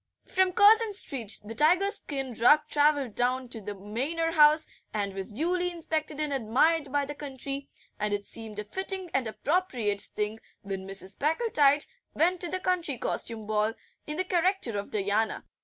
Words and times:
From 0.25 0.51
Curzon 0.53 0.95
Street 0.95 1.39
the 1.45 1.53
tiger 1.53 1.91
skin 1.91 2.33
rug 2.33 2.61
travelled 2.67 3.13
down 3.13 3.49
to 3.49 3.61
the 3.61 3.75
Manor 3.75 4.31
House, 4.31 4.65
and 4.91 5.13
was 5.13 5.31
duly 5.31 5.69
inspected 5.71 6.19
and 6.19 6.33
admired 6.33 6.91
by 6.91 7.05
the 7.05 7.13
county, 7.13 7.67
and 7.99 8.11
it 8.11 8.25
seemed 8.25 8.57
a 8.57 8.63
fitting 8.63 9.11
and 9.13 9.27
appropriate 9.27 10.01
thing 10.01 10.39
when 10.63 10.87
Mrs. 10.87 11.19
Packletide 11.19 11.85
went 12.15 12.41
to 12.41 12.49
the 12.49 12.59
County 12.59 12.97
Costume 12.97 13.45
Ball 13.45 13.75
in 14.07 14.17
the 14.17 14.25
character 14.25 14.75
of 14.79 14.89
Diana. 14.89 15.45